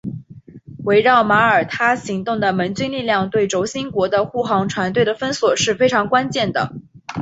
[0.83, 6.73] 围绕马耳他行动的盟军力量对轴心国的护航船队的封锁是非常关键的。